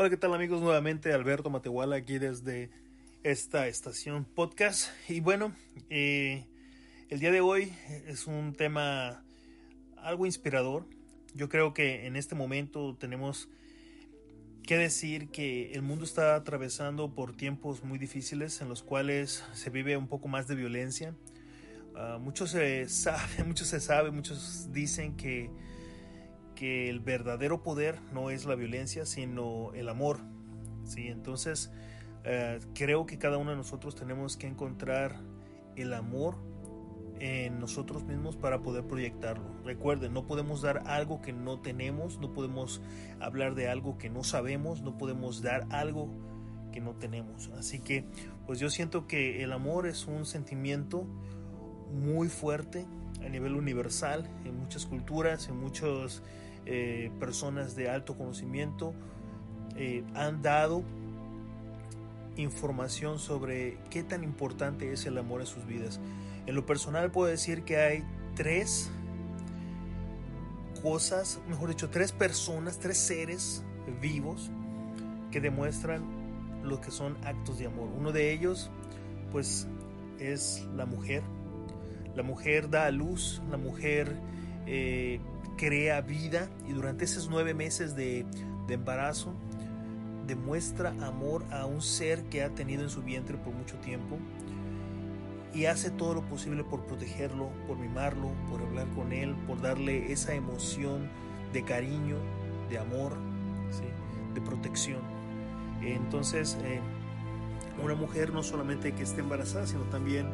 [0.00, 0.62] Hola, ¿qué tal amigos?
[0.62, 2.70] Nuevamente Alberto Matehuala aquí desde
[3.22, 4.88] esta estación podcast.
[5.10, 5.54] Y bueno,
[5.90, 6.46] eh,
[7.10, 7.70] el día de hoy
[8.06, 9.22] es un tema
[9.98, 10.86] algo inspirador.
[11.34, 13.50] Yo creo que en este momento tenemos
[14.62, 19.68] que decir que el mundo está atravesando por tiempos muy difíciles en los cuales se
[19.68, 21.14] vive un poco más de violencia.
[21.94, 25.50] Uh, mucho se sabe, mucho se sabe, muchos dicen que
[26.60, 30.18] que el verdadero poder no es la violencia, sino el amor.
[30.84, 31.08] ¿sí?
[31.08, 31.72] Entonces,
[32.24, 35.16] eh, creo que cada uno de nosotros tenemos que encontrar
[35.76, 36.34] el amor
[37.18, 39.46] en nosotros mismos para poder proyectarlo.
[39.64, 42.82] Recuerden, no podemos dar algo que no tenemos, no podemos
[43.20, 46.10] hablar de algo que no sabemos, no podemos dar algo
[46.74, 47.48] que no tenemos.
[47.58, 48.04] Así que,
[48.46, 51.06] pues yo siento que el amor es un sentimiento
[51.90, 52.86] muy fuerte
[53.24, 56.22] a nivel universal en muchas culturas, en muchos
[56.66, 58.94] eh, personas de alto conocimiento
[59.76, 60.82] eh, han dado
[62.36, 66.00] información sobre qué tan importante es el amor en sus vidas.
[66.46, 68.90] En lo personal puedo decir que hay tres
[70.82, 73.62] cosas, mejor dicho, tres personas, tres seres
[74.00, 74.50] vivos
[75.30, 76.02] que demuestran
[76.62, 77.88] lo que son actos de amor.
[77.96, 78.70] Uno de ellos,
[79.32, 79.66] pues,
[80.18, 81.22] es la mujer.
[82.14, 84.16] La mujer da a luz, la mujer
[84.66, 85.20] eh,
[85.60, 88.24] crea vida y durante esos nueve meses de,
[88.70, 89.34] embarazo
[90.26, 94.16] demuestra amor a un ser que ha tenido en su vientre por mucho tiempo
[95.52, 100.12] y hace todo lo posible por protegerlo, por mimarlo, por hablar con él, por darle
[100.12, 101.10] esa emoción
[101.52, 102.16] de cariño,
[102.70, 103.18] de amor,
[104.32, 105.00] de protección.
[105.82, 106.80] Entonces, eh,
[107.82, 110.26] una mujer no solamente que esté embarazada, sino también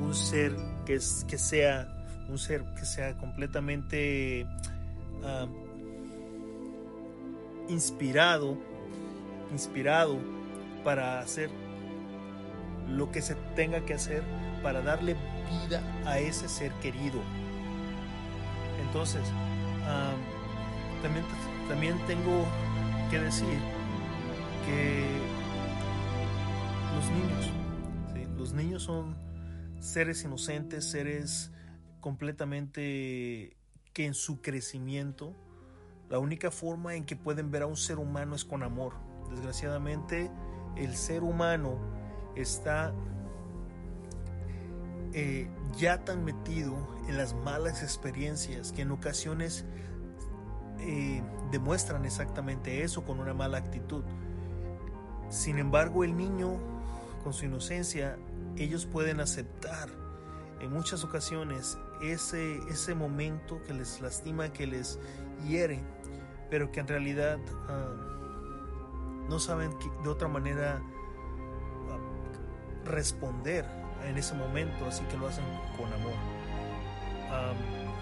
[0.00, 1.88] un ser que, es, que sea
[2.28, 4.46] un ser que sea completamente
[5.22, 5.48] uh,
[7.68, 8.56] inspirado,
[9.50, 10.18] inspirado
[10.84, 11.50] para hacer
[12.88, 14.22] lo que se tenga que hacer
[14.62, 15.16] para darle
[15.50, 17.20] vida a ese ser querido.
[18.86, 19.22] Entonces,
[19.82, 21.24] uh, también,
[21.68, 22.44] también tengo
[23.10, 23.58] que decir
[24.66, 25.06] que
[26.96, 27.50] los niños,
[28.36, 29.16] los niños son
[29.80, 31.50] seres inocentes, seres
[32.00, 33.56] completamente
[33.92, 35.34] que en su crecimiento
[36.08, 38.92] la única forma en que pueden ver a un ser humano es con amor.
[39.30, 40.30] Desgraciadamente
[40.76, 41.78] el ser humano
[42.36, 42.92] está
[45.14, 45.48] eh,
[45.78, 46.74] ya tan metido
[47.08, 49.64] en las malas experiencias que en ocasiones
[50.80, 54.04] eh, demuestran exactamente eso con una mala actitud.
[55.30, 56.58] Sin embargo, el niño,
[57.22, 58.18] con su inocencia,
[58.56, 59.88] ellos pueden aceptar
[60.60, 64.98] en muchas ocasiones ese, ese momento que les lastima, que les
[65.46, 65.80] hiere,
[66.50, 67.94] pero que en realidad ah,
[69.28, 70.82] no saben de otra manera
[71.90, 73.64] ah, responder
[74.06, 75.44] en ese momento, así que lo hacen
[75.76, 76.14] con amor.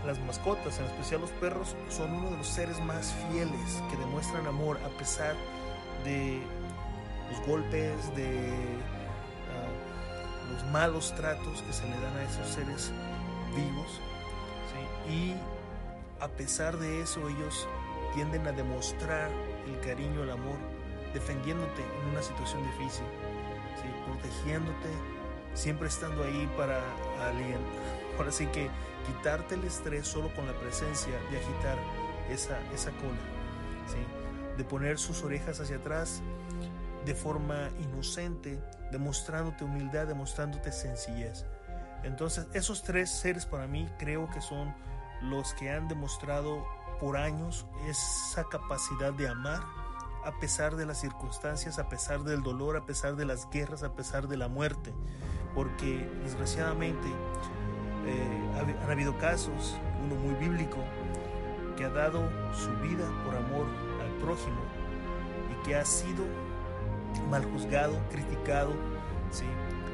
[0.06, 4.46] las mascotas, en especial los perros, son uno de los seres más fieles que demuestran
[4.46, 5.34] amor a pesar
[6.04, 6.40] de
[7.30, 8.50] los golpes, de
[10.50, 12.92] los malos tratos que se le dan a esos seres
[13.54, 14.00] vivos.
[15.08, 15.34] Y
[16.20, 17.66] a pesar de eso ellos
[18.14, 19.30] tienden a demostrar
[19.66, 20.56] el cariño, el amor,
[21.14, 23.04] defendiéndote en una situación difícil,
[24.06, 24.88] protegiéndote,
[25.54, 26.80] siempre estando ahí para
[27.26, 27.58] alguien.
[28.18, 28.68] Ahora sí que
[29.06, 31.78] quitarte el estrés solo con la presencia de agitar
[32.30, 33.18] esa, esa cola,
[34.56, 36.22] de poner sus orejas hacia atrás
[37.04, 38.60] de forma inocente,
[38.92, 41.46] demostrándote humildad, demostrándote sencillez.
[42.02, 44.74] Entonces, esos tres seres para mí creo que son
[45.22, 46.64] los que han demostrado
[46.98, 49.60] por años esa capacidad de amar
[50.24, 53.94] a pesar de las circunstancias, a pesar del dolor, a pesar de las guerras, a
[53.94, 54.92] pesar de la muerte.
[55.54, 57.08] Porque desgraciadamente
[58.06, 60.78] eh, han habido casos, uno muy bíblico,
[61.76, 63.66] que ha dado su vida por amor
[64.02, 64.60] al prójimo
[65.50, 66.24] y que ha sido
[67.30, 68.74] mal juzgado, criticado,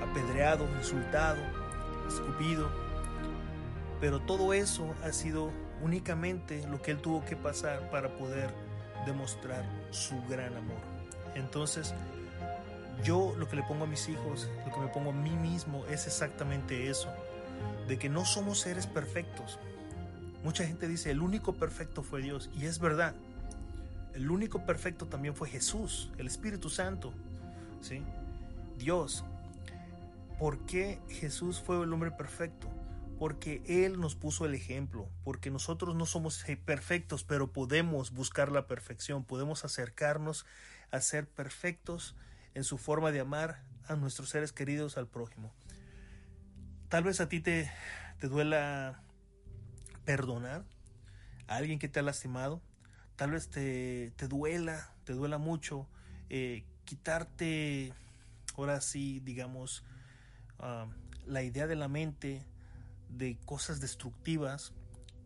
[0.02, 1.40] apedreado, insultado,
[2.06, 2.68] escupido.
[4.00, 5.50] Pero todo eso ha sido
[5.82, 8.50] únicamente lo que él tuvo que pasar para poder
[9.04, 10.78] demostrar su gran amor.
[11.34, 11.94] Entonces,
[13.04, 15.84] yo lo que le pongo a mis hijos, lo que me pongo a mí mismo
[15.90, 17.08] es exactamente eso,
[17.88, 19.58] de que no somos seres perfectos.
[20.42, 23.14] Mucha gente dice, el único perfecto fue Dios, y es verdad.
[24.14, 27.12] El único perfecto también fue Jesús, el Espíritu Santo.
[27.80, 28.02] ¿sí?
[28.78, 29.24] Dios.
[30.38, 32.68] ¿Por qué Jesús fue el hombre perfecto?
[33.18, 38.66] Porque Él nos puso el ejemplo, porque nosotros no somos perfectos, pero podemos buscar la
[38.66, 40.44] perfección, podemos acercarnos
[40.90, 42.14] a ser perfectos
[42.54, 45.54] en su forma de amar a nuestros seres queridos, al prójimo.
[46.90, 47.70] Tal vez a ti te,
[48.18, 49.02] te duela
[50.04, 50.64] perdonar
[51.48, 52.60] a alguien que te ha lastimado,
[53.16, 55.88] tal vez te, te duela, te duela mucho
[56.28, 57.94] eh, quitarte,
[58.56, 59.82] ahora sí, digamos,
[60.58, 60.86] ah,
[61.26, 62.46] la idea de la mente
[63.08, 64.72] de cosas destructivas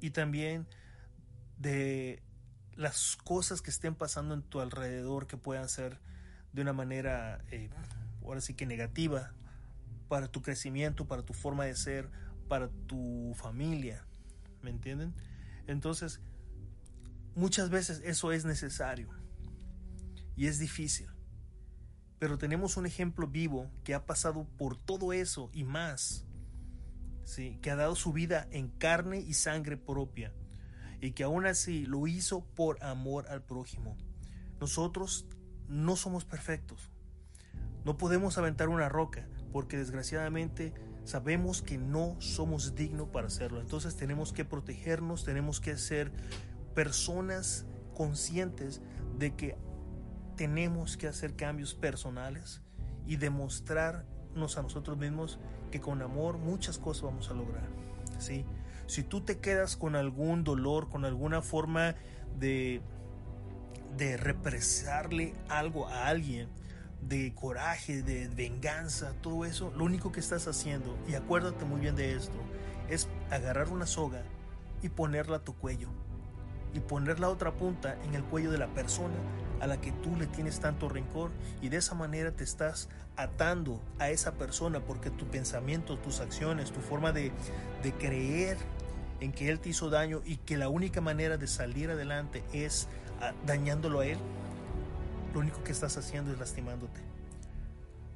[0.01, 0.67] y también
[1.59, 2.23] de
[2.75, 5.99] las cosas que estén pasando en tu alrededor que puedan ser
[6.53, 7.71] de una manera, eh,
[8.23, 9.33] ahora sí que negativa,
[10.09, 12.11] para tu crecimiento, para tu forma de ser,
[12.49, 14.05] para tu familia.
[14.63, 15.15] ¿Me entienden?
[15.67, 16.21] Entonces,
[17.35, 19.09] muchas veces eso es necesario
[20.37, 21.09] y es difícil.
[22.21, 26.27] Pero tenemos un ejemplo vivo que ha pasado por todo eso y más.
[27.25, 27.59] ¿sí?
[27.63, 30.33] Que ha dado su vida en carne y sangre propia.
[31.01, 33.97] Y que aún así lo hizo por amor al prójimo.
[34.61, 35.27] Nosotros
[35.67, 36.91] no somos perfectos.
[37.85, 40.75] No podemos aventar una roca porque desgraciadamente
[41.05, 43.63] sabemos que no somos dignos para hacerlo.
[43.63, 46.13] Entonces tenemos que protegernos, tenemos que ser
[46.75, 47.65] personas
[47.95, 48.83] conscientes
[49.19, 49.57] de que
[50.41, 52.63] tenemos que hacer cambios personales
[53.07, 55.39] y demostrarnos a nosotros mismos
[55.71, 57.69] que con amor muchas cosas vamos a lograr.
[58.19, 58.47] ¿sí?
[58.87, 61.95] Si tú te quedas con algún dolor, con alguna forma
[62.39, 62.81] de
[63.99, 66.49] de represarle algo a alguien,
[67.03, 71.97] de coraje, de venganza, todo eso, lo único que estás haciendo, y acuérdate muy bien
[71.97, 72.39] de esto,
[72.89, 74.23] es agarrar una soga
[74.81, 75.91] y ponerla a tu cuello.
[76.73, 79.15] Y poner la otra punta en el cuello de la persona
[79.61, 81.31] a la que tú le tienes tanto rencor
[81.61, 86.73] y de esa manera te estás atando a esa persona porque tu pensamiento, tus acciones,
[86.73, 87.33] tu forma de,
[87.83, 88.57] de creer
[89.21, 92.89] en que él te hizo daño y que la única manera de salir adelante es
[93.47, 94.19] dañándolo a él,
[95.35, 97.01] lo único que estás haciendo es lastimándote.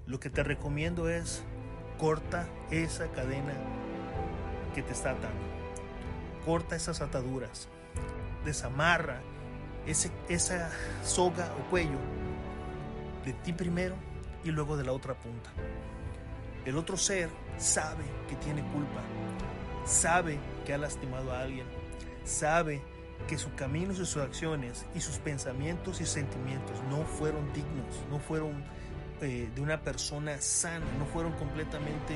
[0.06, 1.42] Lo que te recomiendo es
[1.98, 3.54] corta esa cadena
[4.74, 5.40] que te está atando.
[6.44, 7.68] Corta esas ataduras.
[8.44, 9.20] Desamarra
[9.86, 10.70] ese, esa
[11.02, 11.98] soga o cuello
[13.24, 13.94] de ti primero
[14.44, 15.50] y luego de la otra punta.
[16.64, 19.00] El otro ser sabe que tiene culpa,
[19.84, 21.66] sabe que ha lastimado a alguien,
[22.24, 22.82] sabe
[23.28, 28.18] que su camino y sus acciones y sus pensamientos y sentimientos no fueron dignos, no
[28.18, 28.64] fueron
[29.20, 32.14] eh, de una persona sana, no fueron completamente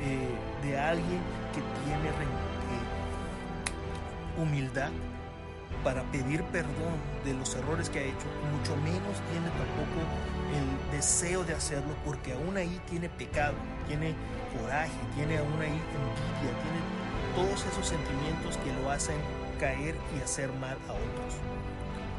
[0.00, 0.28] eh,
[0.62, 1.20] de alguien
[1.54, 2.12] que tiene eh,
[4.40, 4.90] humildad
[5.84, 6.94] para pedir perdón
[7.24, 8.26] de los errores que ha hecho,
[8.56, 10.00] mucho menos tiene tampoco
[10.54, 13.54] el deseo de hacerlo porque aún ahí tiene pecado,
[13.88, 14.14] tiene
[14.60, 16.80] coraje, tiene aún ahí envidia, tiene
[17.34, 19.16] todos esos sentimientos que lo hacen
[19.58, 21.34] caer y hacer mal a otros.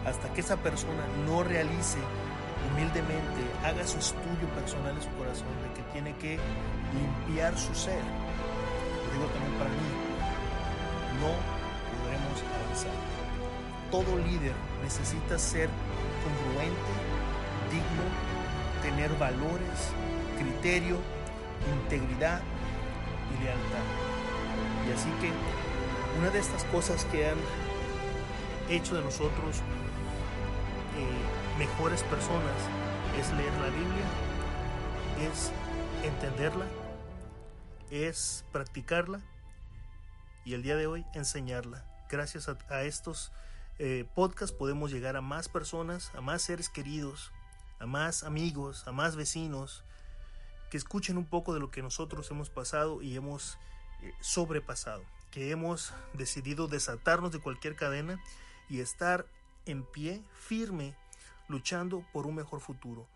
[0.06, 2.00] Hasta que esa persona no realice
[2.71, 6.39] humildemente, haga su estudio personal en su corazón de que tiene que
[6.93, 8.01] limpiar su ser.
[9.13, 9.89] digo también para mí,
[11.20, 11.32] no
[11.91, 13.23] podremos avanzar.
[13.94, 15.70] Todo líder necesita ser
[16.24, 16.94] congruente,
[17.70, 18.04] digno,
[18.82, 19.94] tener valores,
[20.36, 20.98] criterio,
[21.84, 22.42] integridad
[23.30, 23.86] y lealtad.
[24.88, 25.32] Y así que
[26.18, 27.38] una de estas cosas que han
[28.68, 29.58] hecho de nosotros
[30.98, 32.58] eh, mejores personas
[33.20, 34.06] es leer la Biblia,
[35.22, 35.52] es
[36.04, 36.66] entenderla,
[37.92, 39.22] es practicarla
[40.46, 41.86] y el día de hoy enseñarla.
[42.10, 43.32] Gracias a, estos
[43.80, 44.06] eh,
[44.58, 47.32] podemos llegar a más personas, a más seres queridos,
[47.80, 49.84] a más amigos, a más vecinos,
[50.70, 53.58] que escuchen un poco de lo que nosotros hemos pasado y hemos
[54.01, 55.03] eh, sobrepasado
[55.34, 58.22] que hemos decidido desatarnos de cualquier cadena
[58.70, 59.25] y estar
[59.65, 60.96] en pie, firme,
[61.48, 63.08] luchando por un mejor futuro.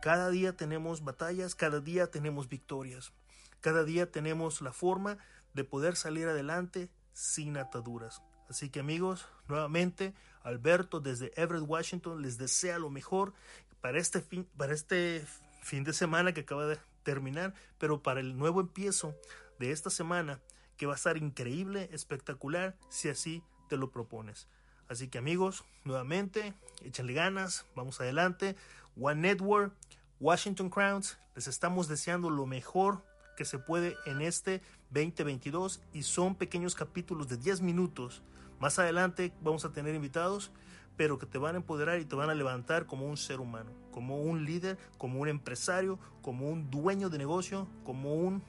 [0.00, 3.12] Cada día tenemos batallas, cada día tenemos victorias,
[3.60, 5.18] cada día tenemos la forma
[5.52, 8.22] de poder salir adelante sin ataduras.
[8.48, 13.32] Así que amigos, nuevamente, Alberto desde Everett, Washington, les desea lo mejor
[13.80, 15.24] para este fin, para este
[15.62, 19.14] fin de semana que acaba de terminar, pero para el nuevo empiezo
[19.58, 20.40] de esta semana
[20.76, 24.48] que va a estar increíble, espectacular, si así te lo propones.
[24.88, 28.56] Así que amigos, nuevamente, échenle ganas, vamos adelante.
[29.00, 29.74] One Network,
[30.20, 33.04] Washington Crowns, les estamos deseando lo mejor
[33.36, 38.22] que se puede en este 2022 y son pequeños capítulos de 10 minutos.
[38.58, 40.50] Más adelante vamos a tener invitados,
[40.96, 43.70] pero que te van a empoderar y te van a levantar como un ser humano,
[43.92, 48.42] como un líder, como un empresario, como un dueño de negocio, como un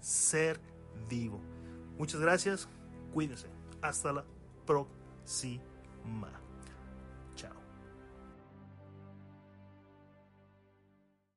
[0.00, 0.60] ser
[1.08, 1.40] vivo.
[1.98, 2.68] Muchas gracias,
[3.12, 3.48] cuídense.
[3.82, 4.24] Hasta la
[4.66, 6.43] próxima.